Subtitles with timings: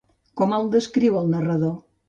[0.41, 1.75] Com el descriu el narrador?